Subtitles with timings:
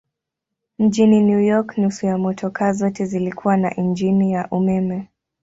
[0.79, 5.07] Mjini New York nusu ya motokaa zote zilikuwa na injini ya umeme.